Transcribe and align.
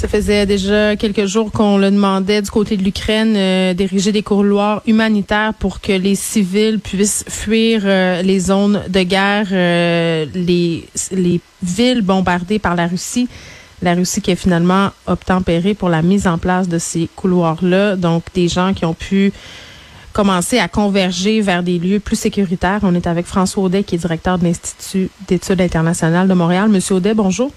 Ça 0.00 0.08
faisait 0.08 0.46
déjà 0.46 0.96
quelques 0.96 1.26
jours 1.26 1.52
qu'on 1.52 1.76
le 1.76 1.90
demandait 1.90 2.40
du 2.40 2.50
côté 2.50 2.78
de 2.78 2.82
l'Ukraine 2.82 3.34
euh, 3.36 3.74
d'ériger 3.74 4.12
des 4.12 4.22
couloirs 4.22 4.80
humanitaires 4.86 5.52
pour 5.52 5.82
que 5.82 5.92
les 5.92 6.14
civils 6.14 6.80
puissent 6.80 7.22
fuir 7.28 7.82
euh, 7.84 8.22
les 8.22 8.40
zones 8.40 8.82
de 8.88 9.02
guerre, 9.02 9.48
euh, 9.52 10.24
les, 10.34 10.88
les 11.12 11.38
villes 11.62 12.00
bombardées 12.00 12.58
par 12.58 12.76
la 12.76 12.86
Russie. 12.86 13.28
La 13.82 13.92
Russie 13.92 14.22
qui 14.22 14.30
a 14.30 14.36
finalement 14.36 14.88
obtempéré 15.06 15.74
pour 15.74 15.90
la 15.90 16.00
mise 16.00 16.26
en 16.26 16.38
place 16.38 16.66
de 16.66 16.78
ces 16.78 17.06
couloirs-là. 17.14 17.96
Donc, 17.96 18.22
des 18.32 18.48
gens 18.48 18.72
qui 18.72 18.86
ont 18.86 18.94
pu 18.94 19.34
commencer 20.14 20.58
à 20.58 20.68
converger 20.68 21.42
vers 21.42 21.62
des 21.62 21.78
lieux 21.78 22.00
plus 22.00 22.16
sécuritaires. 22.16 22.80
On 22.84 22.94
est 22.94 23.06
avec 23.06 23.26
François 23.26 23.64
Audet, 23.64 23.82
qui 23.82 23.96
est 23.96 23.98
directeur 23.98 24.38
de 24.38 24.44
l'Institut 24.44 25.10
d'études 25.28 25.60
internationales 25.60 26.26
de 26.26 26.32
Montréal. 26.32 26.70
Monsieur 26.70 26.94
Audet, 26.94 27.12
bonjour. 27.12 27.52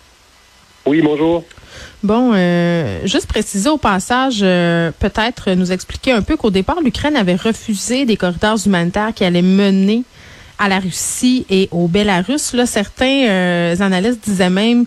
Oui, 0.86 1.02
bonjour. 1.02 1.46
Bon, 2.04 2.32
euh, 2.34 3.00
juste 3.06 3.28
préciser 3.28 3.70
au 3.70 3.78
passage, 3.78 4.40
euh, 4.42 4.92
peut-être 5.00 5.52
nous 5.52 5.72
expliquer 5.72 6.12
un 6.12 6.22
peu 6.22 6.36
qu'au 6.36 6.50
départ, 6.50 6.82
l'Ukraine 6.82 7.16
avait 7.16 7.36
refusé 7.36 8.06
des 8.06 8.18
corridors 8.18 8.58
humanitaires 8.66 9.14
qui 9.16 9.24
allaient 9.24 9.42
mener 9.42 10.04
à 10.60 10.68
la 10.68 10.80
Russie 10.80 11.46
et 11.50 11.70
au 11.72 11.88
Bélarus. 11.88 12.54
Là, 12.54 12.66
certains 12.66 13.28
euh, 13.28 13.76
analystes 13.80 14.20
disaient 14.26 14.50
même 14.50 14.86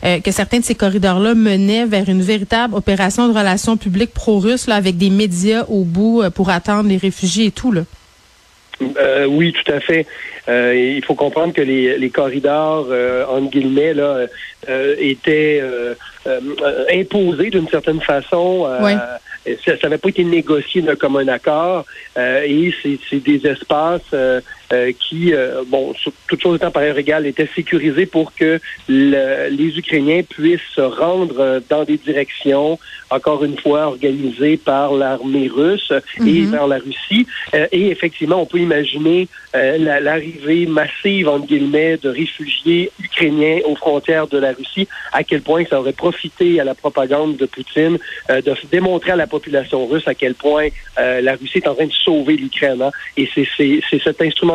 que 0.00 0.30
certains 0.30 0.60
de 0.60 0.64
ces 0.64 0.76
corridors-là 0.76 1.34
menaient 1.34 1.84
vers 1.84 2.08
une 2.08 2.22
véritable 2.22 2.72
opération 2.76 3.26
de 3.26 3.36
relations 3.36 3.76
publiques 3.76 4.14
pro-russes 4.14 4.68
avec 4.68 4.96
des 4.96 5.10
médias 5.10 5.64
au 5.68 5.82
bout 5.82 6.22
pour 6.36 6.50
attendre 6.50 6.88
les 6.88 6.98
réfugiés 6.98 7.46
et 7.46 7.50
tout. 7.50 7.72
Là. 7.72 7.82
Euh, 8.82 9.26
oui, 9.26 9.52
tout 9.52 9.72
à 9.72 9.80
fait. 9.80 10.06
Euh, 10.48 10.74
il 10.74 11.04
faut 11.04 11.14
comprendre 11.14 11.52
que 11.52 11.60
les, 11.60 11.98
les 11.98 12.10
corridors, 12.10 12.86
euh, 12.90 13.24
entre 13.26 13.50
guillemets, 13.50 13.94
là, 13.94 14.26
euh, 14.68 14.94
étaient 14.98 15.62
imposés 16.92 17.50
d'une 17.50 17.68
certaine 17.68 18.00
façon. 18.00 18.66
Ça 19.64 19.72
n'avait 19.82 19.98
pas 19.98 20.08
été 20.08 20.24
négocié 20.24 20.82
comme 20.98 21.16
un 21.16 21.28
accord. 21.28 21.84
et 22.16 22.74
c'est 23.10 23.22
des 23.22 23.46
espaces 23.46 24.14
qui, 24.98 25.32
bon, 25.66 25.94
toute 26.26 26.42
chose 26.42 26.56
étant 26.56 26.70
par 26.70 26.82
ailleurs 26.82 26.98
égale, 26.98 27.26
étaient 27.26 27.48
sécurisés 27.54 28.06
pour 28.06 28.34
que 28.34 28.60
les 28.88 29.78
Ukrainiens 29.78 30.22
puissent 30.22 30.60
se 30.74 30.80
rendre 30.80 31.62
dans 31.68 31.84
des 31.84 31.96
directions, 31.96 32.78
encore 33.10 33.44
une 33.44 33.58
fois, 33.58 33.86
organisées 33.86 34.56
par 34.56 34.92
l'armée 34.92 35.48
russe 35.48 35.92
et 36.18 36.22
mm-hmm. 36.22 36.50
vers 36.50 36.66
la 36.66 36.78
Russie. 36.78 37.26
et 37.72 37.90
effectivement, 37.90 38.42
on 38.42 38.46
peut 38.46 38.58
imaginer 38.58 39.28
euh, 39.54 40.00
l'arrivée 40.00 40.66
massive, 40.66 41.28
entre 41.28 41.46
guillemets, 41.46 41.96
de 41.96 42.10
réfugiés 42.10 42.90
ukrainiens 43.02 43.60
aux 43.64 43.76
frontières 43.76 44.26
de 44.26 44.36
la 44.36 44.52
Russie, 44.52 44.86
à 45.12 45.24
quel 45.24 45.40
point 45.40 45.64
ça 45.64 45.80
aurait 45.80 45.94
profité 45.94 46.60
à 46.60 46.64
la 46.64 46.74
propagande 46.74 47.36
de 47.36 47.46
Poutine 47.46 47.98
euh, 48.30 48.42
de 48.42 48.54
démontrer 48.70 49.12
à 49.12 49.16
la 49.16 49.26
population 49.26 49.86
russe 49.86 50.06
à 50.06 50.14
quel 50.14 50.34
point 50.34 50.68
euh, 50.98 51.22
la 51.22 51.34
Russie 51.36 51.58
est 51.58 51.68
en 51.68 51.74
train 51.74 51.86
de 51.86 51.92
sauver 51.92 52.36
l'Ukraine. 52.36 52.82
Hein. 52.82 52.90
Et 53.16 53.28
c'est 53.34 54.02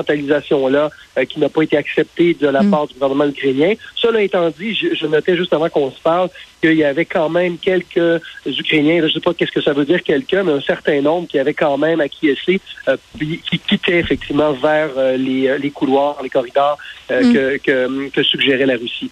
cette 0.03 0.19
instrumentalisation-là 0.19 0.89
qui 1.27 1.39
n'a 1.39 1.49
pas 1.49 1.61
été 1.61 1.77
acceptée 1.77 2.33
de 2.33 2.47
la 2.47 2.63
mm. 2.63 2.71
part 2.71 2.87
du 2.87 2.93
gouvernement 2.93 3.25
ukrainien. 3.25 3.73
Cela 3.95 4.21
étant 4.21 4.49
dit, 4.49 4.73
je, 4.75 4.95
je 4.95 5.05
notais 5.07 5.37
juste 5.37 5.53
avant 5.53 5.69
qu'on 5.69 5.91
se 5.91 5.99
parle 6.01 6.29
qu'il 6.61 6.77
y 6.77 6.83
avait 6.83 7.05
quand 7.05 7.29
même 7.29 7.57
quelques 7.57 8.21
Ukrainiens, 8.45 8.99
je 9.01 9.05
ne 9.05 9.09
sais 9.09 9.19
pas 9.19 9.33
qu'est-ce 9.33 9.51
que 9.51 9.61
ça 9.61 9.73
veut 9.73 9.85
dire 9.85 10.01
quelqu'un, 10.01 10.43
mais 10.43 10.53
un 10.53 10.61
certain 10.61 11.01
nombre 11.01 11.27
qui 11.27 11.37
avaient 11.37 11.53
quand 11.53 11.77
même 11.77 11.99
acquiescé, 11.99 12.61
euh, 12.87 12.97
qui 13.19 13.59
quittaient 13.59 13.99
effectivement 13.99 14.53
vers 14.53 14.91
euh, 14.97 15.17
les, 15.17 15.57
les, 15.57 15.71
couloirs, 15.71 16.17
les 16.23 16.29
corridors 16.29 16.77
euh, 17.11 17.21
mm. 17.21 17.33
que, 17.33 17.57
que, 17.57 18.09
que 18.09 18.23
suggérait 18.23 18.65
la 18.65 18.75
Russie. 18.75 19.11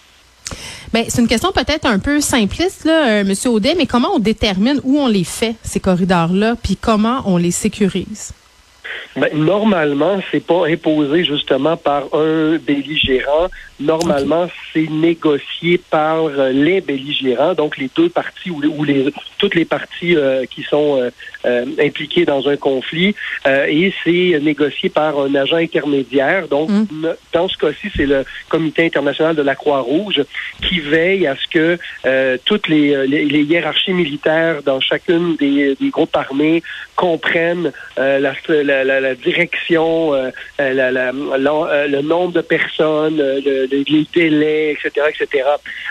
Ben, 0.94 1.06
c'est 1.08 1.22
une 1.22 1.28
question 1.28 1.52
peut-être 1.54 1.86
un 1.86 2.00
peu 2.00 2.20
simpliste, 2.20 2.84
là, 2.84 3.24
Monsieur 3.24 3.52
Audet, 3.52 3.76
mais 3.78 3.86
comment 3.86 4.10
on 4.16 4.20
détermine 4.20 4.82
où 4.84 5.00
on 5.00 5.08
les 5.08 5.24
fait, 5.24 5.56
ces 5.64 5.80
corridors-là, 5.80 6.56
puis 6.62 6.76
comment 6.76 7.22
on 7.26 7.38
les 7.38 7.52
sécurise? 7.52 8.34
Ben, 9.16 9.30
normalement, 9.34 10.22
c'est 10.32 10.46
pas 10.46 10.68
imposé 10.68 11.26
justement 11.26 11.76
par 11.76 12.04
un 12.14 12.58
belligérant. 12.58 13.50
Normalement, 13.82 14.48
c'est 14.72 14.90
négocié 14.90 15.80
par 15.90 16.26
euh, 16.26 16.52
les 16.52 16.82
belligérants, 16.82 17.54
donc 17.54 17.78
les 17.78 17.90
deux 17.96 18.10
parties 18.10 18.52
ou, 18.52 18.84
les, 18.84 19.12
toutes 19.38 19.56
les 19.56 19.66
parties 19.66 20.16
euh, 20.16 20.46
qui 20.46 20.62
sont 20.62 21.10
euh, 21.46 21.66
impliquées 21.80 22.26
dans 22.26 22.48
un 22.48 22.56
conflit, 22.58 23.16
et 23.48 23.94
c'est 24.04 24.40
négocié 24.42 24.90
par 24.90 25.20
un 25.20 25.34
agent 25.34 25.56
intermédiaire. 25.56 26.48
Donc, 26.48 26.70
mm. 26.70 27.08
dans 27.34 27.48
ce 27.48 27.58
cas-ci, 27.58 27.88
c'est 27.96 28.06
le 28.06 28.24
Comité 28.50 28.86
international 28.86 29.36
de 29.36 29.42
la 29.42 29.56
Croix-Rouge 29.56 30.22
qui 30.62 30.80
veille 30.80 31.26
à 31.26 31.36
ce 31.36 31.48
que 31.48 32.38
toutes 32.46 32.68
les, 32.68 33.08
les, 33.08 33.42
hiérarchies 33.42 33.94
militaires 33.94 34.62
dans 34.64 34.80
chacune 34.80 35.36
des, 35.38 35.76
des 35.76 35.90
groupes 35.90 36.16
armés 36.16 36.62
comprennent 36.96 37.72
la, 37.98 38.20
la, 38.20 38.81
la, 38.84 39.00
la, 39.00 39.16
direction, 39.16 40.14
la, 40.60 41.12
le 41.12 42.02
nombre 42.02 42.34
de 42.34 42.42
personnes, 42.42 43.18
le, 43.18 43.68
les 43.72 44.08
délais, 44.14 44.72
etc., 44.74 45.08
etc. 45.10 45.44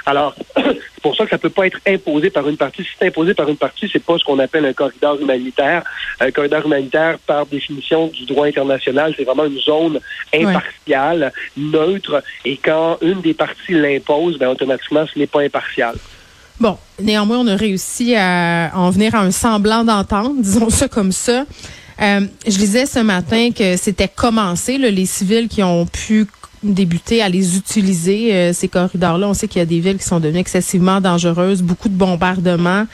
Alors, 0.07 0.35
c'est 0.57 1.03
pour 1.03 1.17
ça 1.17 1.25
que 1.25 1.31
ça 1.31 1.39
peut 1.39 1.51
pas 1.51 1.67
être 1.67 1.79
imposé 1.87 2.31
par 2.31 2.49
une 2.49 2.57
partie. 2.57 2.83
Si 2.83 2.91
c'est 2.99 3.07
imposé 3.07 3.35
par 3.35 3.49
une 3.49 3.57
partie, 3.57 3.89
c'est 3.93 4.05
pas 4.05 4.19
ce 4.19 4.25
qu'on 4.25 4.39
appelle 4.39 4.65
un 4.67 4.73
corridor 4.73 5.21
humanitaire. 5.21 5.83
Un 6.21 6.31
corridor 6.31 6.67
humanitaire, 6.67 7.19
par 7.19 7.47
définition 7.47 8.09
du 8.09 8.25
droit 8.27 8.47
international, 8.47 9.15
c'est 9.17 9.25
vraiment 9.25 9.47
une 9.47 9.59
zone 9.61 10.01
impartiale, 10.35 11.33
neutre, 11.57 12.23
et 12.45 12.57
quand 12.57 12.99
une 13.01 13.21
des 13.21 13.35
parties 13.35 13.73
l'impose, 13.73 14.39
ben 14.39 14.49
automatiquement, 14.49 15.07
ce 15.13 15.19
n'est 15.19 15.27
pas 15.27 15.41
impartial. 15.41 15.97
Bon, 16.59 16.77
néanmoins, 17.01 17.39
on 17.39 17.47
a 17.47 17.57
réussi 17.57 18.15
à 18.15 18.71
en 18.75 18.91
venir 18.91 19.15
à 19.15 19.21
un 19.21 19.31
semblant 19.31 19.83
d'entente, 19.83 20.43
disons 20.43 20.69
ça 20.69 20.89
comme 20.89 21.13
ça. 21.13 21.45
Euh, 22.01 22.21
je 22.47 22.57
disais 22.57 22.87
ce 22.87 23.01
matin 23.01 23.51
que 23.57 23.77
c'était 23.77 24.09
commencé, 24.09 24.79
les 24.79 25.07
civils 25.07 25.49
qui 25.49 25.63
ont 25.63 25.87
pu 25.87 26.27
débuter 26.63 27.23
à 27.23 27.29
les 27.29 27.57
utiliser, 27.57 28.35
euh, 28.35 28.53
ces 28.53 28.69
corridors-là. 28.69 29.29
On 29.29 29.35
sait 29.35 29.49
qu'il 29.49 29.59
y 29.59 29.63
a 29.63 29.67
des 29.67 29.81
villes 29.81 29.99
qui 29.99 30.05
sont 30.05 30.21
devenues 30.21 30.41
excessivement 30.41 31.01
dangereuses, 31.01 31.63
beaucoup 31.63 31.89
de 31.89 31.95
bombardements. 31.95 32.87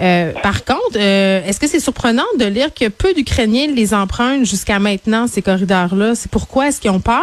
Euh, 0.00 0.32
par 0.42 0.64
contre, 0.64 0.96
est-ce 0.96 1.60
que 1.60 1.68
c'est 1.68 1.78
surprenant 1.78 2.24
de 2.38 2.44
lire 2.44 2.74
que 2.74 2.88
peu 2.88 3.14
d'Ukrainiens 3.14 3.68
les 3.68 3.94
empruntent 3.94 4.46
jusqu'à 4.46 4.80
maintenant, 4.80 5.28
ces 5.28 5.42
corridors-là? 5.42 6.14
C'est 6.16 6.30
pourquoi 6.30 6.68
est-ce 6.68 6.80
qu'ils 6.80 6.90
ont 6.90 7.00
peur? 7.00 7.22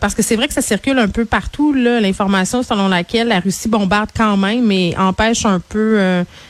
parce 0.00 0.14
que 0.14 0.22
c'est 0.22 0.36
vrai 0.36 0.46
que 0.46 0.54
ça 0.54 0.62
circule 0.62 0.98
un 0.98 1.08
peu 1.08 1.24
partout, 1.24 1.72
l'information 1.72 2.62
selon 2.62 2.86
laquelle 2.86 3.28
la 3.28 3.40
Russie 3.40 3.68
bombarde 3.68 4.10
quand 4.16 4.36
même 4.36 4.70
et 4.70 4.94
empêche 4.96 5.44
un 5.44 5.58
peu 5.58 5.98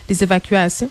les 0.09 0.23
évacuations. 0.23 0.91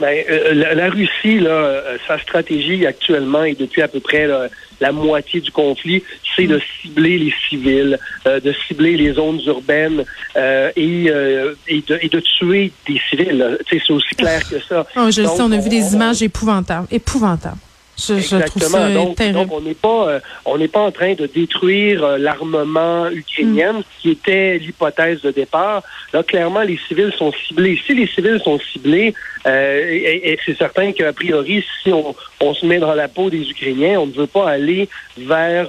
Ben, 0.00 0.24
la, 0.54 0.88
Russie, 0.88 1.40
là, 1.40 1.82
sa 2.08 2.18
stratégie 2.18 2.86
actuellement 2.86 3.44
et 3.44 3.54
depuis 3.54 3.82
à 3.82 3.88
peu 3.88 4.00
près 4.00 4.26
la 4.80 4.92
moitié 4.92 5.40
du 5.40 5.50
conflit, 5.50 6.02
c'est 6.34 6.46
de 6.46 6.60
cibler 6.80 7.18
les 7.18 7.34
civils, 7.48 7.98
euh, 8.26 8.40
de 8.40 8.54
cibler 8.66 8.96
les 8.96 9.12
zones 9.12 9.40
urbaines 9.46 10.04
euh, 10.36 10.70
et, 10.76 11.10
euh, 11.10 11.54
et, 11.68 11.82
de, 11.86 11.98
et, 12.00 12.08
de, 12.08 12.20
tuer 12.20 12.72
des 12.86 13.00
civils. 13.08 13.58
C'est 13.68 13.90
aussi 13.90 14.14
clair 14.14 14.40
que 14.48 14.60
ça. 14.60 14.86
Oh, 14.96 15.06
je 15.06 15.22
sais, 15.22 15.42
on 15.42 15.52
a 15.52 15.58
vu 15.58 15.68
des 15.68 15.94
images 15.94 16.22
épouvantables. 16.22 16.86
Épouvantables. 16.90 17.58
Je, 18.00 18.18
je 18.18 18.36
trouve 18.46 18.62
ça 18.62 18.88
donc, 18.90 19.16
terrible. 19.16 19.34
donc, 19.38 19.52
on 19.52 19.60
n'est 19.60 19.74
pas 19.74 20.08
euh, 20.08 20.20
on 20.44 20.56
n'est 20.58 20.68
pas 20.68 20.80
en 20.80 20.90
train 20.90 21.14
de 21.14 21.26
détruire 21.26 22.02
euh, 22.04 22.18
l'armement 22.18 23.08
ukrainien, 23.10 23.72
Mm. 23.74 23.82
qui 24.00 24.10
était 24.10 24.58
l'hypothèse 24.58 25.20
de 25.22 25.30
départ. 25.30 25.82
Là, 26.12 26.22
clairement, 26.22 26.62
les 26.62 26.78
civils 26.88 27.12
sont 27.16 27.32
ciblés. 27.46 27.78
Si 27.86 27.94
les 27.94 28.06
civils 28.06 28.40
sont 28.42 28.58
ciblés, 28.72 29.14
euh, 29.46 29.84
et, 29.90 30.32
et 30.32 30.38
c'est 30.44 30.56
certain 30.56 30.92
qu'a 30.92 31.12
priori, 31.12 31.62
si 31.82 31.92
on, 31.92 32.14
on 32.40 32.54
se 32.54 32.64
met 32.66 32.78
dans 32.78 32.94
la 32.94 33.08
peau 33.08 33.30
des 33.30 33.48
Ukrainiens, 33.48 34.00
on 34.00 34.06
ne 34.06 34.12
veut 34.12 34.26
pas 34.26 34.48
aller 34.50 34.88
vers 35.18 35.68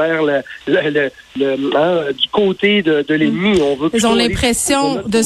vers 0.00 0.22
le, 0.22 0.40
le, 0.66 0.80
le- 0.90 1.10
le- 1.38 1.76
hein, 1.76 2.04
du 2.12 2.28
côté 2.30 2.82
de, 2.82 3.02
de 3.08 3.14
l'ennemi. 3.14 3.60
On 3.62 3.76
veut 3.76 3.90
Ils 3.94 4.06
ont 4.06 4.14
l'impression 4.14 5.02
de, 5.06 5.20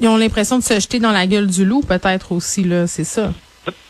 ils 0.00 0.08
ont 0.08 0.16
l'impression 0.16 0.58
de 0.58 0.62
se 0.64 0.74
jeter 0.74 0.98
dans 0.98 1.12
la 1.12 1.26
gueule 1.26 1.46
du 1.48 1.64
loup, 1.64 1.82
peut-être 1.82 2.32
aussi 2.32 2.64
là, 2.64 2.86
c'est 2.86 3.04
ça. 3.04 3.32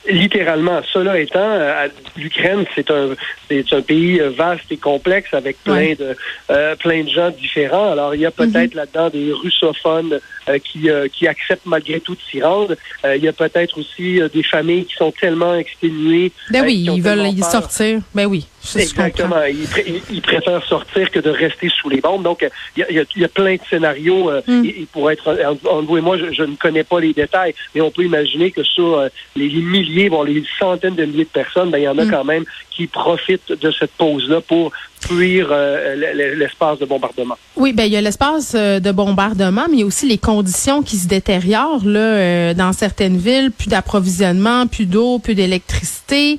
Littéralement. 0.09 0.81
Cela 0.93 1.19
étant, 1.19 1.39
euh, 1.41 1.89
l'Ukraine, 2.17 2.65
c'est 2.75 2.91
un, 2.91 3.11
c'est 3.49 3.71
un 3.73 3.83
pays 3.83 4.19
vaste 4.37 4.65
et 4.71 4.77
complexe 4.79 5.35
avec 5.35 5.63
plein 5.63 5.93
de, 5.93 6.17
euh, 6.51 6.75
plein 6.77 7.05
de 7.05 7.11
gens 7.11 7.31
différents. 7.31 7.93
Alors, 7.93 8.15
il 8.15 8.23
y 8.23 8.27
a 8.27 8.31
peut-être 8.31 8.75
là-dedans 8.75 9.11
des 9.11 9.31
russophones 9.33 10.19
euh, 10.49 10.59
qui, 10.59 10.89
euh, 10.89 11.07
qui 11.13 11.29
acceptent 11.29 11.67
malgré 11.67 12.01
tout 12.01 12.15
de 12.15 12.21
s'y 12.31 12.43
rendre. 12.43 12.75
Il 13.05 13.23
y 13.23 13.29
a 13.29 13.33
peut-être 13.33 13.79
aussi 13.79 14.21
des 14.33 14.43
familles 14.43 14.85
qui 14.87 14.95
sont 14.95 15.13
tellement 15.13 15.55
exténuées. 15.55 16.33
Ben 16.51 16.65
oui, 16.65 16.87
ils 16.95 17.03
veulent 17.03 17.27
y 17.29 17.41
peur. 17.41 17.51
sortir. 17.51 18.01
Ben 18.15 18.27
oui. 18.27 18.47
Exactement. 18.77 19.43
Ils, 19.45 19.67
pré- 19.69 19.85
ils- 20.11 20.21
préfèrent 20.23 20.65
sortir 20.67 21.11
que 21.11 21.19
de 21.19 21.31
rester 21.31 21.69
sous 21.69 21.89
les 21.89 22.01
bombes. 22.01 22.23
Donc, 22.25 22.47
il 22.77 22.85
y 22.91 22.99
a, 22.99 23.03
y 23.17 23.29
plein 23.29 23.55
de 23.57 23.61
scénarios. 23.69 24.31
euh, 24.31 24.41
Mm. 24.47 24.65
et, 24.65 24.69
et 24.83 24.87
pour 24.91 25.11
être 25.11 25.29
en- 25.69 25.83
vous 25.83 25.99
et 25.99 26.01
moi, 26.01 26.17
je, 26.19 26.33
je 26.33 26.43
ne 26.43 26.57
connais 26.57 26.85
pas 26.85 27.01
les 27.01 27.13
détails, 27.13 27.55
mais 27.75 27.81
on 27.83 27.91
peut 27.91 28.05
imaginer 28.05 28.51
que 28.51 28.63
sur 28.63 28.99
euh, 28.99 29.09
les, 29.37 29.49
les 29.49 29.61
milliers, 29.91 30.09
voire 30.09 30.25
les 30.25 30.45
centaines 30.59 30.95
de 30.95 31.05
milliers 31.05 31.25
de 31.25 31.29
personnes, 31.29 31.71
ben, 31.71 31.79
il 31.79 31.85
y 31.85 31.89
en 31.89 31.99
a 31.99 32.05
Mm. 32.05 32.11
quand 32.11 32.25
même 32.25 32.45
qui 32.71 32.87
profitent 32.87 33.53
de 33.53 33.71
cette 33.73 33.91
pause-là 33.93 34.41
pour 34.41 34.73
fuir 35.01 35.49
euh, 35.51 36.35
l'espace 36.37 36.79
de 36.79 36.85
bombardement. 36.87 37.37
Oui, 37.57 37.73
ben 37.73 37.85
il 37.85 37.93
y 37.93 37.97
a 37.97 38.01
l'espace 38.01 38.53
euh, 38.55 38.81
de 38.81 38.93
bombardement, 38.93 39.67
mais 39.69 39.79
il 39.79 39.81
y 39.81 39.83
a 39.83 39.87
aussi 39.87 40.07
les 40.07 40.19
conditions 40.19 40.83
qui 40.83 40.97
se 40.97 41.09
détériorent 41.09 41.85
là 41.85 42.01
euh, 42.01 42.55
dans 42.55 42.73
certaines 42.73 43.17
villes, 43.17 43.51
plus 43.51 43.69
d'approvisionnement, 43.69 44.67
plus 44.67 44.87
d'eau, 44.87 45.19
plus 45.19 45.35
d'électricité. 45.35 46.39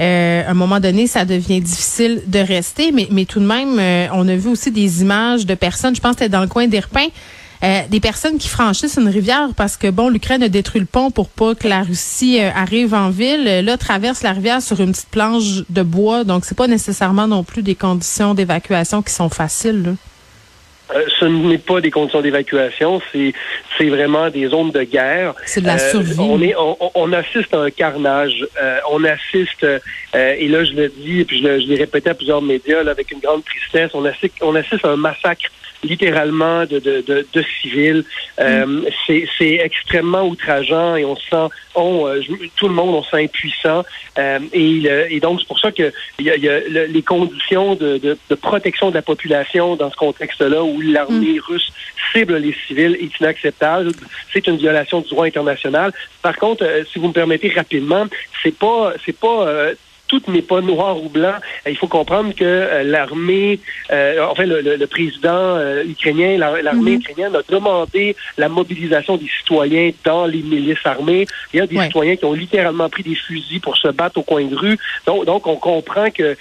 Euh, 0.00 0.42
à 0.46 0.50
un 0.50 0.54
moment 0.54 0.80
donné, 0.80 1.06
ça 1.06 1.24
devient 1.24 1.60
difficile 1.60 2.22
de 2.26 2.38
rester, 2.38 2.92
mais, 2.92 3.08
mais 3.10 3.24
tout 3.24 3.40
de 3.40 3.46
même, 3.46 3.78
on 4.12 4.26
a 4.26 4.36
vu 4.36 4.48
aussi 4.48 4.70
des 4.70 5.02
images 5.02 5.44
de 5.46 5.54
personnes, 5.54 5.94
je 5.94 6.00
pense 6.00 6.12
que 6.12 6.20
c'était 6.20 6.30
dans 6.30 6.40
le 6.40 6.48
coin 6.48 6.66
d'Irpin, 6.66 7.06
euh, 7.64 7.80
des 7.88 8.00
personnes 8.00 8.38
qui 8.38 8.48
franchissent 8.48 8.96
une 9.00 9.08
rivière 9.08 9.48
parce 9.56 9.76
que, 9.76 9.88
bon, 9.88 10.08
l'Ukraine 10.08 10.42
a 10.42 10.48
détruit 10.48 10.80
le 10.80 10.86
pont 10.86 11.10
pour 11.10 11.28
pas 11.28 11.54
que 11.54 11.68
la 11.68 11.82
Russie 11.82 12.40
euh, 12.40 12.50
arrive 12.54 12.92
en 12.94 13.10
ville. 13.10 13.46
Euh, 13.46 13.62
Là, 13.62 13.76
traverse 13.76 14.22
la 14.22 14.32
rivière 14.32 14.60
sur 14.60 14.80
une 14.80 14.92
petite 14.92 15.10
planche 15.10 15.62
de 15.70 15.82
bois, 15.82 16.24
donc 16.24 16.44
c'est 16.44 16.56
pas 16.56 16.66
nécessairement 16.66 17.28
non 17.28 17.44
plus 17.44 17.62
des 17.62 17.74
conditions 17.76 18.34
d'évacuation 18.34 19.02
qui 19.02 19.12
sont 19.12 19.28
faciles. 19.28 19.82
Là. 19.84 19.90
Euh, 20.96 21.04
ce 21.20 21.24
n'est 21.24 21.56
pas 21.58 21.80
des 21.80 21.90
conditions 21.90 22.20
d'évacuation, 22.20 23.00
c'est 23.12 23.32
c'est 23.78 23.88
vraiment 23.88 24.28
des 24.28 24.48
zones 24.48 24.72
de 24.72 24.82
guerre. 24.82 25.34
C'est 25.46 25.60
de 25.62 25.66
la 25.66 25.76
Euh, 25.80 25.90
survie. 25.90 26.16
on, 26.18 26.42
est, 26.42 26.54
on, 26.58 26.76
on 26.94 27.12
assiste 27.14 27.54
à 27.54 27.60
un 27.60 27.70
carnage. 27.70 28.44
Euh, 28.60 28.78
on 28.90 29.02
assiste, 29.04 29.64
et 30.12 30.48
là 30.48 30.64
je 30.64 30.72
le 30.72 30.88
dis, 30.94 31.20
et 31.20 31.24
puis 31.24 31.38
je, 31.38 31.44
le- 31.44 31.60
je 31.60 31.66
l'ai 31.66 31.76
répété 31.76 32.10
à 32.10 32.14
plusieurs 32.14 32.42
médias 32.42 32.82
là, 32.82 32.90
avec 32.90 33.10
une 33.12 33.20
grande 33.20 33.42
tristesse, 33.44 33.92
on 33.94 34.04
assiste, 34.04 34.34
on 34.42 34.54
assiste 34.54 34.84
à 34.84 34.90
un 34.90 34.96
massacre 34.96 35.44
littéralement 35.82 36.64
de, 36.64 36.78
de, 36.78 37.00
de, 37.00 37.26
de 37.32 37.44
civils. 37.60 38.04
Euh, 38.40 38.66
Mm. 38.66 38.84
c'est, 39.06 39.26
c'est 39.38 39.54
extrêmement 39.54 40.22
outrageant 40.26 40.94
et 40.96 41.04
on 41.04 41.16
se 41.16 41.26
sent, 41.28 41.46
on, 41.74 42.06
euh, 42.06 42.20
tout 42.56 42.68
le 42.68 42.74
monde, 42.74 42.94
on 42.94 43.02
se 43.02 43.10
sent 43.10 43.24
impuissant. 43.24 43.84
Euh, 44.18 44.38
et, 44.52 44.84
et 45.10 45.20
donc 45.20 45.40
c'est 45.40 45.46
pour 45.48 45.58
ça 45.58 45.72
que 45.72 45.92
il 46.18 46.26
y 46.26 46.30
a, 46.30 46.36
y 46.36 46.48
a 46.48 46.60
le- 46.60 46.86
les 46.86 47.02
conditions 47.02 47.74
de, 47.74 47.98
de, 47.98 48.16
de 48.30 48.34
protection 48.34 48.90
de 48.90 48.94
la 48.94 49.02
population 49.02 49.76
dans 49.76 49.90
ce 49.90 49.96
contexte-là 49.96 50.62
où 50.62 50.80
l'armée 50.80 51.38
russe 51.40 51.72
cible 52.12 52.36
les 52.36 52.54
civils 52.66 52.96
est 53.00 53.18
inacceptable. 53.20 53.90
C'est 54.32 54.46
une 54.46 54.56
violation 54.58 55.00
du 55.00 55.08
droit 55.08 55.26
international. 55.26 55.92
Par 56.22 56.36
contre, 56.36 56.64
si 56.92 56.98
vous 56.98 57.08
me 57.08 57.12
permettez 57.12 57.48
rapidement, 57.50 58.06
c'est 58.42 58.56
pas, 58.56 58.92
c'est 59.04 59.18
pas 59.18 59.48
euh, 59.48 59.74
tout 60.12 60.30
n'est 60.30 60.42
pas 60.42 60.60
noir 60.60 61.02
ou 61.02 61.08
blanc. 61.08 61.34
Il 61.66 61.76
faut 61.76 61.86
comprendre 61.88 62.34
que 62.34 62.44
euh, 62.44 62.82
l'armée, 62.82 63.58
euh, 63.90 64.26
enfin 64.30 64.44
le, 64.44 64.60
le- 64.60 64.76
le 64.76 64.86
président 64.86 65.30
euh, 65.56 65.84
ukrainien, 65.84 66.36
la- 66.36 66.60
l'armée 66.60 66.92
Mhm. 66.96 67.00
ukrainienne 67.00 67.36
a 67.36 67.42
demandé 67.50 68.14
la 68.36 68.48
mobilisation 68.50 69.16
des 69.16 69.30
citoyens 69.38 69.90
dans 70.04 70.26
les 70.26 70.42
milices 70.42 70.84
armées. 70.84 71.26
Il 71.52 71.56
y 71.58 71.60
a 71.62 71.66
des 71.66 71.76
Ouais. 71.78 71.86
citoyens 71.86 72.16
qui 72.16 72.26
ont 72.26 72.34
littéralement 72.34 72.90
pris 72.90 73.02
des 73.02 73.14
fusils 73.14 73.60
pour 73.60 73.76
se 73.78 73.88
battre 73.88 74.18
au 74.18 74.22
coin 74.22 74.44
de 74.44 74.54
rue. 74.54 74.78
Donc, 75.06 75.24
donc 75.24 75.46
on 75.46 75.56
comprend 75.56 76.10
que 76.10 76.36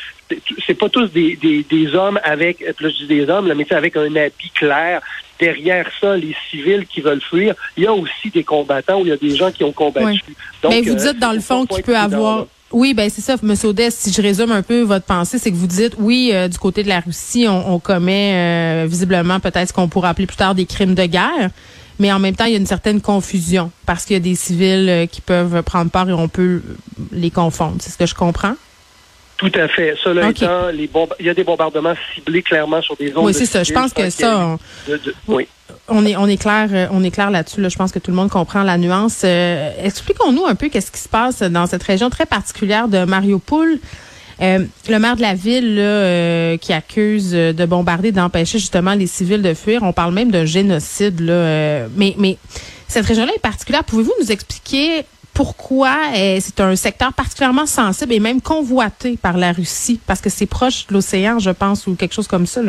c'est- 0.65 0.73
pas 0.73 0.89
tous 0.89 1.07
des, 1.07 1.37
des, 1.37 1.63
des 1.63 1.95
hommes 1.95 2.19
avec, 2.23 2.61
euh, 2.61 2.73
dis 2.99 3.07
des 3.07 3.29
hommes, 3.29 3.47
là, 3.47 3.55
mais 3.55 3.65
c'est 3.69 3.75
avec 3.75 3.95
un 3.95 4.13
habit 4.15 4.51
clair. 4.53 4.99
Derrière 5.39 5.87
ça, 5.99 6.15
les 6.17 6.35
civils 6.49 6.85
qui 6.85 7.01
veulent 7.01 7.21
fuir, 7.21 7.55
il 7.77 7.83
y 7.83 7.87
a 7.87 7.93
aussi 7.93 8.29
des 8.31 8.43
combattants 8.43 8.99
ou 8.99 9.05
il 9.05 9.09
y 9.09 9.11
a 9.11 9.17
des 9.17 9.35
gens 9.35 9.51
qui 9.51 9.63
ont 9.63 9.71
combattu. 9.71 10.21
Donc, 10.61 10.71
Mais 10.73 10.81
vous 10.81 10.93
dites 10.93 11.17
dans 11.19 11.31
le 11.31 11.39
fond 11.39 11.65
qu'il 11.65 11.81
peut 11.83 11.95
avoir. 11.97 12.45
Oui, 12.71 12.93
ben 12.93 13.09
c'est 13.09 13.21
ça, 13.21 13.35
M. 13.43 13.53
Odès. 13.63 13.93
Si 13.95 14.11
je 14.13 14.21
résume 14.21 14.51
un 14.51 14.61
peu 14.61 14.81
votre 14.81 15.05
pensée, 15.05 15.37
c'est 15.37 15.51
que 15.51 15.55
vous 15.55 15.67
dites 15.67 15.93
oui, 15.99 16.31
euh, 16.33 16.47
du 16.47 16.57
côté 16.57 16.83
de 16.83 16.89
la 16.89 16.99
Russie, 17.01 17.45
on, 17.47 17.73
on 17.73 17.79
commet 17.79 18.31
euh, 18.33 18.85
visiblement 18.87 19.39
peut-être 19.39 19.67
ce 19.69 19.73
qu'on 19.73 19.87
pourrait 19.89 20.09
appeler 20.09 20.27
plus 20.27 20.37
tard 20.37 20.55
des 20.55 20.65
crimes 20.65 20.95
de 20.95 21.05
guerre, 21.05 21.49
mais 21.99 22.11
en 22.11 22.19
même 22.19 22.35
temps, 22.35 22.45
il 22.45 22.51
y 22.51 22.55
a 22.55 22.57
une 22.59 22.65
certaine 22.65 23.01
confusion 23.01 23.71
parce 23.85 24.05
qu'il 24.05 24.13
y 24.15 24.17
a 24.17 24.21
des 24.21 24.35
civils 24.35 24.89
euh, 24.89 25.05
qui 25.05 25.21
peuvent 25.21 25.61
prendre 25.63 25.91
part 25.91 26.09
et 26.09 26.13
on 26.13 26.27
peut 26.29 26.61
les 27.11 27.29
confondre. 27.31 27.75
C'est 27.79 27.91
ce 27.91 27.97
que 27.97 28.05
je 28.05 28.15
comprends? 28.15 28.55
Tout 29.37 29.51
à 29.55 29.67
fait. 29.67 29.95
Cela 30.03 30.29
Ok. 30.29 30.43
étant, 30.43 30.67
les 30.67 30.89
il 31.19 31.25
y 31.25 31.29
a 31.29 31.33
des 31.33 31.43
bombardements 31.43 31.95
ciblés 32.13 32.43
clairement 32.43 32.81
sur 32.81 32.95
des 32.95 33.11
zones. 33.11 33.25
Oui, 33.25 33.33
c'est 33.33 33.47
ça. 33.47 33.63
Je 33.63 33.73
pense 33.73 33.91
que 33.91 34.07
ça, 34.11 34.37
on, 34.37 34.55
eu 34.55 34.91
de- 34.91 34.97
de- 34.97 35.15
oui. 35.27 35.47
On 35.87 36.05
est 36.05 36.37
clair, 36.37 36.69
euh, 36.71 37.09
clair 37.09 37.31
là-dessus. 37.31 37.61
Là. 37.61 37.69
Je 37.69 37.77
pense 37.77 37.91
que 37.91 37.99
tout 37.99 38.11
le 38.11 38.17
monde 38.17 38.29
comprend 38.29 38.63
la 38.63 38.77
nuance. 38.77 39.21
Euh, 39.23 39.71
Expliquons-nous 39.83 40.45
un 40.45 40.55
peu 40.55 40.69
qu'est-ce 40.69 40.91
qui 40.91 40.99
se 40.99 41.09
passe 41.09 41.41
dans 41.41 41.67
cette 41.67 41.83
région 41.83 42.09
très 42.09 42.25
particulière 42.25 42.87
de 42.87 43.05
Mariupol. 43.05 43.79
Euh, 44.41 44.65
le 44.89 44.99
maire 44.99 45.15
de 45.15 45.21
la 45.21 45.35
ville 45.35 46.59
qui 46.59 46.73
accuse 46.73 47.31
de 47.31 47.65
bombarder, 47.65 48.11
d'empêcher 48.11 48.57
justement 48.57 48.93
les 48.93 49.07
civils 49.07 49.41
de 49.41 49.53
fuir. 49.53 49.83
On 49.83 49.93
parle 49.93 50.13
même 50.13 50.31
d'un 50.31 50.45
génocide. 50.45 51.19
Là, 51.19 51.87
mais, 51.95 52.37
cette 52.87 53.05
région-là 53.05 53.31
est 53.35 53.39
particulière. 53.39 53.83
Pouvez-vous 53.83 54.13
nous 54.19 54.31
expliquer 54.31 55.05
pourquoi 55.33 55.95
c'est 56.13 56.59
un 56.59 56.75
secteur 56.75 57.13
particulièrement 57.13 57.65
sensible 57.65 58.13
et 58.13 58.19
même 58.19 58.41
convoité 58.41 59.15
par 59.15 59.37
la 59.37 59.51
Russie? 59.51 59.99
Parce 60.07 60.21
que 60.21 60.29
c'est 60.29 60.47
proche 60.47 60.87
de 60.87 60.93
l'océan, 60.95 61.39
je 61.39 61.51
pense, 61.51 61.85
ou 61.85 61.95
quelque 61.95 62.13
chose 62.13 62.27
comme 62.27 62.47
ça. 62.47 62.61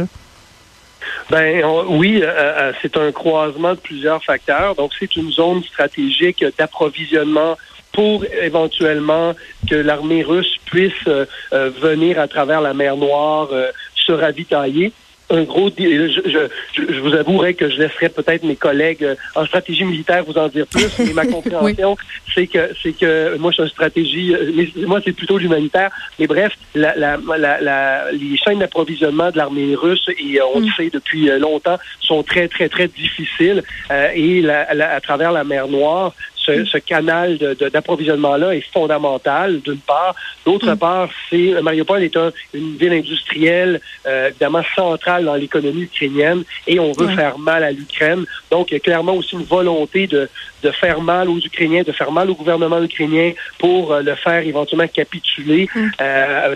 Ben 1.33 1.65
oui, 1.89 2.21
euh, 2.23 2.27
euh, 2.29 2.73
c'est 2.83 2.95
un 2.99 3.11
croisement 3.11 3.71
de 3.73 3.79
plusieurs 3.79 4.23
facteurs. 4.23 4.75
Donc 4.75 4.93
c'est 5.01 5.17
une 5.17 5.33
zone 5.33 5.63
stratégique 5.63 6.45
d'approvisionnement 6.59 7.57
pour 7.91 8.27
éventuellement 8.27 9.33
que 9.67 9.77
l'armée 9.77 10.23
russe 10.23 10.59
puisse 10.67 10.93
euh, 11.07 11.25
venir 11.51 12.21
à 12.21 12.29
travers 12.29 12.61
la 12.61 12.75
mer 12.75 12.99
Noire 12.99 13.49
se 13.95 14.13
ravitailler. 14.13 14.93
Un 15.31 15.45
gros, 15.45 15.71
je, 15.79 16.09
je, 16.27 16.83
je- 16.83 17.01
vous 17.01 17.15
avouerai 17.15 17.55
que 17.55 17.71
je 17.71 17.77
laisserai 17.77 18.11
peut-être 18.11 18.43
mes 18.45 18.57
collègues 18.57 19.03
euh, 19.05 19.15
en 19.35 19.47
stratégie 19.47 19.85
militaire 19.85 20.25
vous 20.25 20.37
en 20.37 20.49
dire 20.49 20.67
plus, 20.67 20.89
mais 20.99 21.13
ma 21.15 21.25
compréhension, 21.25 21.97
c'est 22.35 22.47
que 22.47 22.71
c'est 22.83 22.93
que 22.93 23.37
moi 23.39 23.51
je 23.51 23.55
suis 23.55 23.63
en 23.63 23.69
stratégie, 23.69 24.35
euh, 24.35 24.53
mais 24.55 24.69
moi 24.87 25.01
c'est 25.05 25.13
plutôt 25.13 25.39
l'humanitaire. 25.39 25.91
Mais 26.19 26.27
bref, 26.27 26.53
la, 26.75 26.95
la, 26.97 27.17
la, 27.39 27.61
la- 27.61 28.13
les 28.13 28.37
chaînes 28.37 28.59
d'approvisionnement 28.59 29.31
de 29.31 29.39
l'armée 29.39 29.75
russe, 29.75 30.07
et 30.19 30.39
euh, 30.39 30.45
on 30.55 30.61
le 30.61 30.67
sait 30.77 30.91
depuis 30.93 31.27
longtemps, 31.39 31.79
sont 32.01 32.23
très 32.23 32.49
très 32.49 32.69
très 32.69 32.89
difficiles. 32.89 33.63
Euh, 33.91 34.09
et 34.15 34.43
la- 34.43 34.75
la- 34.75 34.93
à 34.95 35.01
travers 35.01 35.33
la 35.33 35.45
mer 35.45 35.67
Noire, 35.69 36.13
ce, 36.45 36.65
ce 36.65 36.79
canal 36.79 37.39
de- 37.39 37.55
de- 37.55 37.69
d'approvisionnement-là 37.69 38.55
est 38.55 38.65
fondamental, 38.73 39.61
d'une 39.61 39.79
part. 39.79 40.15
D'autre 40.45 40.75
part, 40.75 41.09
c'est 41.31 41.55
Mariupol 41.63 42.03
est 42.03 42.17
un- 42.17 42.33
une 42.55 42.77
ville 42.77 42.93
industrielle, 42.93 43.81
euh, 44.07 44.29
évidemment 44.29 44.63
centrale 44.75 45.25
dans 45.25 45.35
l'économie 45.35 45.83
ukrainienne, 45.83 46.43
et 46.67 46.79
on 46.81 46.93
veut 46.93 47.07
Ouais. 47.07 47.15
faire 47.15 47.39
mal 47.39 47.63
à 47.65 47.71
l'Ukraine. 47.71 48.25
Donc, 48.51 48.71
il 48.71 48.75
y 48.75 48.77
a 48.77 48.81
clairement 48.81 49.15
aussi 49.15 49.35
une 49.37 49.45
volonté 49.45 50.07
de, 50.07 50.29
de 50.63 50.71
faire 50.71 51.01
mal 51.01 51.29
aux 51.29 51.39
Ukrainiens, 51.39 51.83
de 51.83 51.93
faire 51.93 52.11
mal 52.13 52.29
au 52.31 52.35
gouvernement 52.35 52.83
ukrainien 52.83 53.33
pour 53.59 53.93
euh, 53.93 54.03
le 54.03 54.15
faire 54.15 54.45
éventuellement 54.47 54.89
capituler 54.89 55.69
sur, 55.73 55.83
euh, 56.01 56.55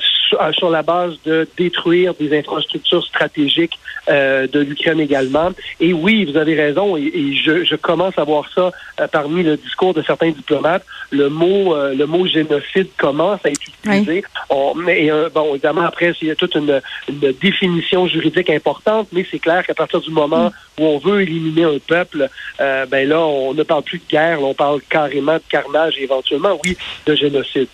sur 0.53 0.71
la 0.71 0.83
base 0.83 1.15
de 1.25 1.49
détruire 1.57 2.15
des 2.15 2.37
infrastructures 2.37 3.05
stratégiques 3.05 3.79
euh, 4.09 4.47
de 4.47 4.61
l'Ukraine 4.61 5.01
également. 5.01 5.51
Et 5.81 5.93
oui, 5.93 6.25
vous 6.25 6.37
avez 6.37 6.55
raison, 6.55 6.97
et, 6.97 7.03
et 7.03 7.35
je, 7.35 7.65
je 7.65 7.77
commence 7.77 8.17
à 8.19 8.25
voir 8.25 8.45
ça 8.55 8.71
euh, 9.01 9.09
parmi 9.09 9.43
le 9.43 9.57
discours 9.57 9.95
de 9.95 10.03
certains 10.03 10.31
diplomates. 10.31 10.85
Le 11.11 11.29
mot, 11.29 11.75
euh, 11.75 11.95
le 11.95 12.07
mot 12.07 12.27
génocide 12.27 12.89
commence 12.97 13.41
à 13.45 13.51
être 13.51 13.67
utilisé. 13.67 14.25
On, 14.51 14.75
euh, 14.89 15.29
bon, 15.35 15.51
évidemment, 15.55 15.83
après, 15.83 16.13
il 16.21 16.29
y 16.29 16.31
a 16.31 16.37
toute 16.37 16.55
une, 16.55 16.81
une 17.09 17.33
définition 17.41 18.07
juridique 18.07 18.51
importante, 18.51 19.09
mais 19.13 19.27
c'est 19.31 19.39
clair 19.39 19.67
qu'à 19.67 19.75
partir 19.75 20.01
du 20.01 20.11
moment 20.11 20.53
où 20.79 20.85
on 20.85 20.99
veut 20.99 21.23
éliminer 21.23 21.65
un 21.65 21.79
peuple, 21.79 22.29
euh, 22.61 22.87
ben 22.87 23.09
là, 23.09 23.21
on 23.21 23.55
ne 23.55 23.63
parle 23.63 23.83
plus 23.83 23.99
de 23.99 24.09
guerre, 24.09 24.43
on 24.43 24.55
parle 24.55 24.81
carrément 24.89 25.35
de 25.35 25.43
carnage 25.49 25.99
et 25.99 26.05
éventuellement, 26.05 26.59
oui, 26.65 26.77
de 27.07 27.15
génocide. 27.15 27.69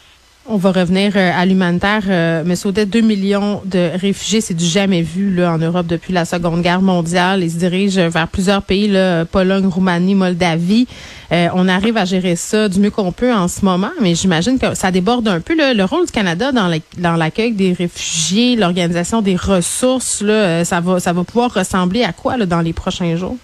On 0.44 0.56
va 0.56 0.72
revenir 0.72 1.12
euh, 1.14 1.30
à 1.32 1.46
l'humanitaire. 1.46 2.02
Euh, 2.08 2.42
Monsieur 2.44 2.70
Audet, 2.70 2.84
2 2.84 3.00
millions 3.00 3.62
de 3.64 3.90
réfugiés, 3.96 4.40
c'est 4.40 4.54
du 4.54 4.64
jamais 4.64 5.00
vu 5.00 5.32
là, 5.32 5.52
en 5.52 5.58
Europe 5.58 5.86
depuis 5.86 6.12
la 6.12 6.24
Seconde 6.24 6.62
Guerre 6.62 6.82
mondiale. 6.82 7.44
Ils 7.44 7.50
se 7.52 7.58
dirigent 7.58 8.08
vers 8.08 8.26
plusieurs 8.26 8.62
pays, 8.62 8.88
là, 8.88 9.24
Pologne, 9.24 9.66
Roumanie, 9.66 10.16
Moldavie. 10.16 10.88
Euh, 11.30 11.46
on 11.54 11.68
arrive 11.68 11.96
à 11.96 12.04
gérer 12.04 12.34
ça 12.34 12.68
du 12.68 12.80
mieux 12.80 12.90
qu'on 12.90 13.12
peut 13.12 13.32
en 13.32 13.46
ce 13.46 13.64
moment, 13.64 13.92
mais 14.00 14.16
j'imagine 14.16 14.58
que 14.58 14.74
ça 14.74 14.90
déborde 14.90 15.28
un 15.28 15.40
peu. 15.40 15.56
Là, 15.56 15.74
le 15.74 15.84
rôle 15.84 16.06
du 16.06 16.12
Canada 16.12 16.50
dans 16.50 17.16
l'accueil 17.16 17.52
des 17.52 17.72
réfugiés, 17.72 18.56
l'organisation 18.56 19.22
des 19.22 19.36
ressources, 19.36 20.22
là, 20.22 20.64
ça 20.64 20.80
va 20.80 20.98
ça 20.98 21.12
va 21.12 21.22
pouvoir 21.22 21.54
ressembler 21.54 22.02
à 22.02 22.12
quoi 22.12 22.36
là, 22.36 22.46
dans 22.46 22.60
les 22.60 22.72
prochains 22.72 23.14
jours? 23.14 23.36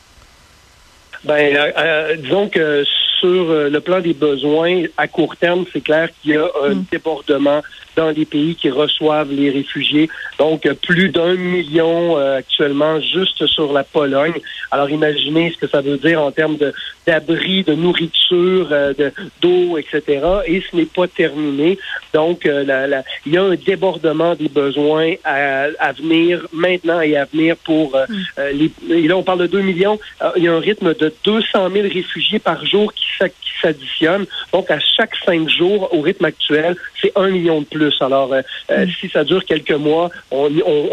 Ben, 1.23 1.57
disons 2.21 2.49
que 2.49 2.85
sur 3.19 3.51
euh, 3.51 3.69
le 3.69 3.81
plan 3.81 4.01
des 4.01 4.15
besoins, 4.15 4.85
à 4.97 5.09
court 5.09 5.37
terme, 5.37 5.65
c'est 5.73 5.81
clair 5.81 6.09
qu'il 6.21 6.33
y 6.33 6.37
a 6.37 6.49
un 6.65 6.75
mm. 6.75 6.85
débordement 6.91 7.63
dans 7.99 8.11
les 8.11 8.25
pays 8.25 8.55
qui 8.55 8.71
reçoivent 8.71 9.33
les 9.33 9.51
réfugiés. 9.51 10.09
Donc, 10.39 10.69
plus 10.87 11.09
d'un 11.09 11.35
million 11.35 12.17
euh, 12.17 12.39
actuellement 12.39 13.01
juste 13.01 13.45
sur 13.47 13.73
la 13.73 13.83
Pologne. 13.83 14.39
Alors, 14.71 14.89
imaginez 14.89 15.51
ce 15.53 15.59
que 15.59 15.67
ça 15.67 15.81
veut 15.81 15.99
dire 15.99 16.23
en 16.23 16.31
termes 16.31 16.57
d'abri, 17.07 17.65
de, 17.65 17.75
nourriture, 17.75 18.69
euh, 18.71 18.95
de 18.95 19.11
d'eau, 19.43 19.79
etc. 19.79 20.01
Et 20.47 20.63
ce 20.71 20.77
n'est 20.77 20.93
pas 20.99 21.09
terminé. 21.09 21.77
Donc, 22.15 22.47
euh, 22.47 22.63
la, 22.65 23.03
il 23.27 23.33
y 23.33 23.37
a 23.37 23.43
un 23.43 23.57
débordement 23.57 24.37
des 24.37 24.49
besoins 24.49 25.15
à, 25.25 25.67
à 25.81 25.91
venir 25.91 26.47
maintenant 26.53 27.01
et 27.01 27.17
à 27.17 27.25
venir 27.25 27.57
pour 27.57 27.97
mm. 27.97 28.43
les... 28.53 28.71
Et 28.91 29.09
là, 29.09 29.17
on 29.17 29.25
parle 29.25 29.41
de 29.41 29.49
2 29.49 29.61
millions. 29.61 29.99
il 30.37 30.45
y 30.45 30.49
a 30.49 30.55
un 30.55 30.61
rythme 30.61 30.95
de 30.95 31.13
200 31.25 31.71
000 31.71 31.89
réfugiés 31.93 32.39
par 32.39 32.65
jour 32.65 32.93
qui, 32.95 33.07
qui 33.43 33.53
s'additionnent. 33.61 34.27
Donc, 34.53 34.71
à 34.71 34.79
chaque 34.79 35.17
cinq 35.27 35.49
jours, 35.49 35.93
au 35.93 36.01
rythme 36.01 36.27
actuel, 36.27 36.77
c'est 37.01 37.13
un 37.17 37.29
million 37.29 37.61
de 37.61 37.67
plus. 37.67 37.88
Alors, 38.01 38.33
euh, 38.33 38.43
euh, 38.71 38.87
mm. 38.87 38.91
si 39.01 39.09
ça 39.09 39.25
dure 39.25 39.45
quelques 39.45 39.73
mois, 39.73 40.11
on, 40.31 40.49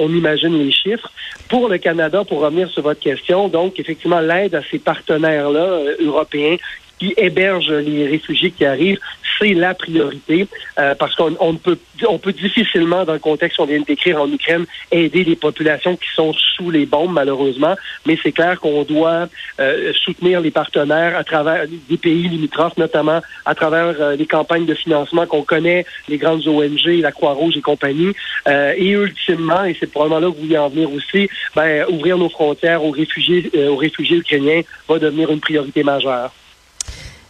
imagine 0.10 0.58
les 0.58 0.72
chiffres. 0.72 1.12
Pour 1.50 1.70
le 1.70 1.78
Canada, 1.78 2.24
pour 2.24 2.40
revenir 2.42 2.70
sur 2.70 2.82
votre 2.82 3.00
question, 3.00 3.48
donc 3.48 3.80
effectivement, 3.80 4.20
l'aide 4.20 4.56
à 4.56 4.62
ces 4.70 4.80
partenaires-là 4.80 5.60
euh, 5.60 5.96
européens 6.00 6.58
qui 6.98 7.14
hébergent 7.18 7.72
les 7.72 8.08
réfugiés 8.08 8.52
qui 8.52 8.66
arrivent, 8.66 9.00
c'est 9.40 9.54
la 9.54 9.74
priorité 9.74 10.48
euh, 10.80 10.96
parce 10.96 11.16
qu'on 11.16 11.36
on 11.40 11.56
peut 11.56 11.78
on 12.08 12.18
peut 12.18 12.34
difficilement 12.34 13.06
dans 13.06 13.14
le 13.14 13.20
contexte 13.20 13.58
qu'on 13.58 13.66
vient 13.66 13.80
de 13.80 13.86
décrire 13.86 14.22
en 14.22 14.32
Ukraine 14.32 14.66
aider 14.92 15.24
les 15.24 15.36
populations 15.36 15.96
qui 15.96 16.10
sont 16.14 16.34
sous 16.34 16.70
les 16.70 16.86
bombes 16.86 17.14
malheureusement, 17.14 17.76
mais 18.06 18.18
c'est 18.22 18.32
clair 18.32 18.60
qu'on 18.60 18.84
doit 18.84 19.28
euh, 19.60 19.94
soutenir 19.94 20.42
les 20.42 20.52
partenaires 20.52 21.18
à 21.18 21.24
travers 21.24 21.66
des 21.68 21.98
pays 21.98 22.28
limitrophes 22.28 22.78
notamment 22.78 23.22
à 23.46 23.56
travers 23.56 23.96
euh, 24.00 24.16
les 24.16 24.26
campagnes 24.26 24.66
de 24.66 24.74
financement 24.74 25.26
qu'on 25.26 25.44
connaît, 25.44 25.86
les 26.10 26.18
grandes 26.18 26.48
ONG, 26.48 26.86
la 26.86 27.12
Croix-Rouge 27.12 27.58
et 27.58 27.62
compagnie 27.62 28.14
et 28.48 28.90
ultimement 28.90 29.64
et 29.64 29.76
c'est 29.80 29.92
probablement 29.92 30.20
là 30.20 30.32
que 30.32 30.38
vous 30.38 30.44
voulez 30.44 30.58
en 30.58 30.70
venir 30.70 30.92
aussi, 30.92 31.30
ben 31.56 31.86
ouvrir 31.90 32.18
nos 32.18 32.30
frontières 32.30 32.84
aux 32.84 32.92
réfugiés 32.92 33.52
aux 33.68 33.76
réfugiés 33.76 34.18
ukrainiens 34.18 34.62
va 34.88 35.00
devenir 35.00 35.32
une 35.32 35.40
priorité 35.40 35.84
majeure. 35.84 36.32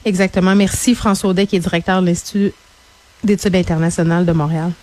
Exactement. 0.05 0.55
Merci 0.55 0.93
François 0.93 1.31
Audet, 1.31 1.47
qui 1.47 1.55
est 1.55 1.59
directeur 1.59 2.01
de 2.01 2.07
l'Institut 2.07 2.53
d'études 3.24 3.55
internationales 3.55 4.25
de 4.25 4.31
Montréal. 4.31 4.71